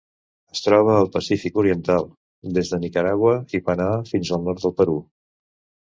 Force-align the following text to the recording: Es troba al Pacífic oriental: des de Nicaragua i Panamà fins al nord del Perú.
Es 0.53 0.61
troba 0.67 0.95
al 1.01 1.09
Pacífic 1.15 1.59
oriental: 1.65 2.09
des 2.57 2.73
de 2.73 2.81
Nicaragua 2.87 3.37
i 3.61 3.65
Panamà 3.71 4.03
fins 4.15 4.37
al 4.39 4.47
nord 4.51 4.67
del 4.69 4.79
Perú. 4.83 5.03